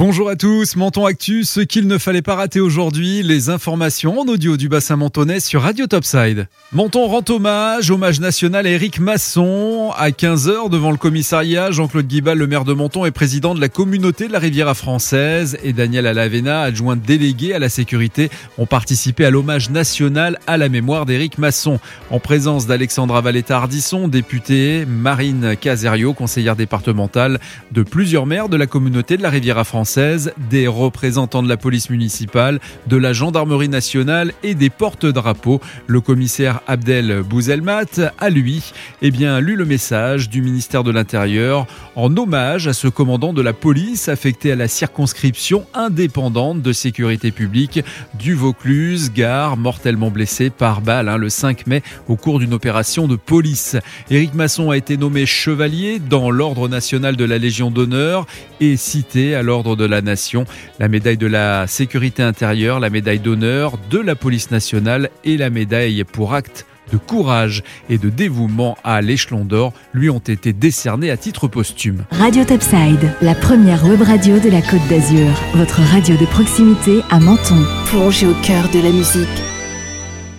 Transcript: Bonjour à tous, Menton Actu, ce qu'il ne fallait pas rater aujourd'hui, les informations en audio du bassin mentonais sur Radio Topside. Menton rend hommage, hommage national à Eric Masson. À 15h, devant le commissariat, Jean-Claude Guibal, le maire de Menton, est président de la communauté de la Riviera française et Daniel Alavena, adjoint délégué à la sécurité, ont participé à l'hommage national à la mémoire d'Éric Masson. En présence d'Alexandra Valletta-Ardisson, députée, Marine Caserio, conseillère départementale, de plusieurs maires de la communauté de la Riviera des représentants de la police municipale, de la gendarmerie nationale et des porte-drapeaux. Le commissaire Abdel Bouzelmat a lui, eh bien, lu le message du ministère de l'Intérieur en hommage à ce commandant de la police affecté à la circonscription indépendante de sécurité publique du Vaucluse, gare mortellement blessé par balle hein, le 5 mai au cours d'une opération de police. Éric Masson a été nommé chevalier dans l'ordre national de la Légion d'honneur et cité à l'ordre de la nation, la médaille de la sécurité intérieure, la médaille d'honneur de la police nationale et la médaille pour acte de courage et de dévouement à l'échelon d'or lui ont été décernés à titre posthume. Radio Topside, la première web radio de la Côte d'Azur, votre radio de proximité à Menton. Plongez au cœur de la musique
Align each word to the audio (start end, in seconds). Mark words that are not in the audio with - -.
Bonjour 0.00 0.30
à 0.30 0.34
tous, 0.34 0.76
Menton 0.76 1.04
Actu, 1.04 1.44
ce 1.44 1.60
qu'il 1.60 1.86
ne 1.86 1.98
fallait 1.98 2.22
pas 2.22 2.34
rater 2.34 2.58
aujourd'hui, 2.58 3.22
les 3.22 3.50
informations 3.50 4.20
en 4.20 4.24
audio 4.28 4.56
du 4.56 4.70
bassin 4.70 4.96
mentonais 4.96 5.40
sur 5.40 5.60
Radio 5.60 5.86
Topside. 5.86 6.48
Menton 6.72 7.06
rend 7.06 7.22
hommage, 7.28 7.90
hommage 7.90 8.18
national 8.18 8.66
à 8.66 8.70
Eric 8.70 8.98
Masson. 8.98 9.90
À 9.98 10.08
15h, 10.08 10.70
devant 10.70 10.90
le 10.90 10.96
commissariat, 10.96 11.70
Jean-Claude 11.70 12.06
Guibal, 12.06 12.38
le 12.38 12.46
maire 12.46 12.64
de 12.64 12.72
Menton, 12.72 13.04
est 13.04 13.10
président 13.10 13.54
de 13.54 13.60
la 13.60 13.68
communauté 13.68 14.26
de 14.26 14.32
la 14.32 14.38
Riviera 14.38 14.72
française 14.72 15.58
et 15.62 15.74
Daniel 15.74 16.06
Alavena, 16.06 16.62
adjoint 16.62 16.96
délégué 16.96 17.52
à 17.52 17.58
la 17.58 17.68
sécurité, 17.68 18.30
ont 18.56 18.64
participé 18.64 19.26
à 19.26 19.30
l'hommage 19.30 19.68
national 19.68 20.38
à 20.46 20.56
la 20.56 20.70
mémoire 20.70 21.04
d'Éric 21.04 21.36
Masson. 21.36 21.78
En 22.10 22.20
présence 22.20 22.66
d'Alexandra 22.66 23.20
Valletta-Ardisson, 23.20 24.08
députée, 24.08 24.86
Marine 24.86 25.56
Caserio, 25.60 26.14
conseillère 26.14 26.56
départementale, 26.56 27.38
de 27.72 27.82
plusieurs 27.82 28.24
maires 28.24 28.48
de 28.48 28.56
la 28.56 28.66
communauté 28.66 29.18
de 29.18 29.22
la 29.22 29.28
Riviera 29.28 29.64
des 29.96 30.66
représentants 30.68 31.42
de 31.42 31.48
la 31.48 31.56
police 31.56 31.90
municipale, 31.90 32.60
de 32.86 32.96
la 32.96 33.12
gendarmerie 33.12 33.68
nationale 33.68 34.32
et 34.42 34.54
des 34.54 34.70
porte-drapeaux. 34.70 35.60
Le 35.86 36.00
commissaire 36.00 36.60
Abdel 36.66 37.22
Bouzelmat 37.22 38.12
a 38.18 38.30
lui, 38.30 38.72
eh 39.02 39.10
bien, 39.10 39.40
lu 39.40 39.56
le 39.56 39.64
message 39.64 40.28
du 40.28 40.42
ministère 40.42 40.84
de 40.84 40.90
l'Intérieur 40.90 41.66
en 41.96 42.16
hommage 42.16 42.68
à 42.68 42.72
ce 42.72 42.88
commandant 42.88 43.32
de 43.32 43.42
la 43.42 43.52
police 43.52 44.08
affecté 44.08 44.52
à 44.52 44.56
la 44.56 44.68
circonscription 44.68 45.66
indépendante 45.74 46.62
de 46.62 46.72
sécurité 46.72 47.30
publique 47.30 47.80
du 48.18 48.34
Vaucluse, 48.34 49.12
gare 49.12 49.56
mortellement 49.56 50.10
blessé 50.10 50.50
par 50.50 50.82
balle 50.82 51.08
hein, 51.08 51.16
le 51.16 51.28
5 51.28 51.66
mai 51.66 51.82
au 52.08 52.16
cours 52.16 52.38
d'une 52.38 52.54
opération 52.54 53.08
de 53.08 53.16
police. 53.16 53.76
Éric 54.10 54.34
Masson 54.34 54.70
a 54.70 54.76
été 54.76 54.96
nommé 54.96 55.26
chevalier 55.26 55.98
dans 55.98 56.30
l'ordre 56.30 56.68
national 56.68 57.16
de 57.16 57.24
la 57.24 57.38
Légion 57.38 57.70
d'honneur 57.70 58.26
et 58.60 58.76
cité 58.76 59.34
à 59.34 59.42
l'ordre 59.42 59.79
de 59.80 59.86
la 59.86 60.02
nation, 60.02 60.44
la 60.78 60.88
médaille 60.88 61.16
de 61.16 61.26
la 61.26 61.66
sécurité 61.66 62.22
intérieure, 62.22 62.80
la 62.80 62.90
médaille 62.90 63.18
d'honneur 63.18 63.78
de 63.90 63.98
la 63.98 64.14
police 64.14 64.50
nationale 64.50 65.10
et 65.24 65.36
la 65.36 65.50
médaille 65.50 66.04
pour 66.04 66.34
acte 66.34 66.66
de 66.92 66.98
courage 66.98 67.62
et 67.88 67.98
de 67.98 68.10
dévouement 68.10 68.76
à 68.84 69.00
l'échelon 69.00 69.44
d'or 69.44 69.72
lui 69.92 70.10
ont 70.10 70.18
été 70.18 70.52
décernés 70.52 71.10
à 71.10 71.16
titre 71.16 71.48
posthume. 71.48 72.04
Radio 72.10 72.44
Topside, 72.44 73.14
la 73.22 73.34
première 73.34 73.84
web 73.86 74.02
radio 74.02 74.38
de 74.38 74.50
la 74.50 74.60
Côte 74.60 74.86
d'Azur, 74.88 75.28
votre 75.54 75.80
radio 75.80 76.16
de 76.16 76.26
proximité 76.26 77.00
à 77.10 77.20
Menton. 77.20 77.64
Plongez 77.86 78.26
au 78.26 78.34
cœur 78.42 78.68
de 78.70 78.80
la 78.80 78.90
musique 78.90 79.49